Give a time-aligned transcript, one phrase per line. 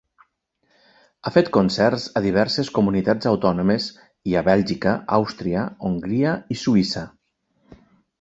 [1.23, 3.85] Ha fet concerts a diverses comunitats autònomes
[4.31, 7.05] i a Bèlgica, Àustria, Hongria i Suïssa.